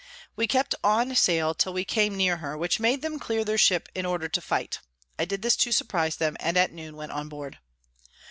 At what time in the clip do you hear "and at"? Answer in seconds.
6.39-6.71